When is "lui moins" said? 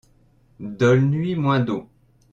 1.15-1.59